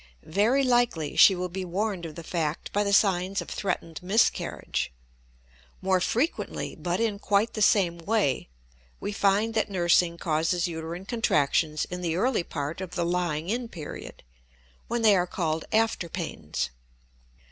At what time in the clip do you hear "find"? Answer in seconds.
9.11-9.53